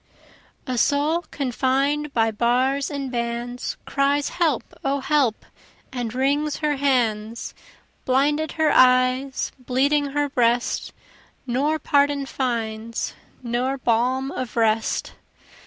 A 0.65 0.79
soul 0.79 1.25
confined 1.29 2.11
by 2.11 2.31
bars 2.31 2.89
and 2.89 3.11
bands, 3.11 3.77
Cries, 3.85 4.29
help! 4.29 4.73
O 4.83 4.99
help! 4.99 5.45
and 5.93 6.11
wrings 6.11 6.57
her 6.57 6.77
hands, 6.77 7.53
Blinded 8.03 8.53
her 8.53 8.71
eyes, 8.71 9.51
bleeding 9.59 10.05
her 10.07 10.27
breast, 10.27 10.91
Nor 11.45 11.77
pardon 11.77 12.25
finds, 12.25 13.13
nor 13.43 13.77
balm 13.77 14.31
of 14.31 14.55
rest. 14.55 15.13